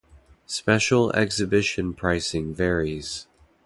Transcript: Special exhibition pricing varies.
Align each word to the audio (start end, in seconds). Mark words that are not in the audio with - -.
Special 0.47 1.13
exhibition 1.15 1.93
pricing 1.93 2.55
varies. 2.55 3.27